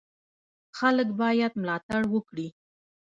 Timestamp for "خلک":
0.77-1.07